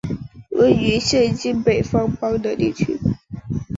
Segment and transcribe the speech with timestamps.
[0.49, 2.99] 位于现今北方邦的地区。